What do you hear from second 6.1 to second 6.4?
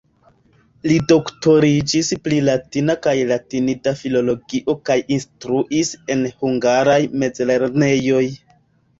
en